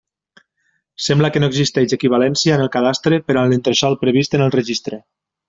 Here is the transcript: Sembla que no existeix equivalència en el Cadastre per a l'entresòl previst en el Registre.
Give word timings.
Sembla 1.07 1.29
que 1.35 1.43
no 1.43 1.49
existeix 1.53 1.93
equivalència 1.97 2.55
en 2.57 2.65
el 2.65 2.73
Cadastre 2.77 3.21
per 3.29 3.37
a 3.43 3.45
l'entresòl 3.53 4.01
previst 4.07 4.35
en 4.41 4.49
el 4.49 4.57
Registre. 4.59 5.01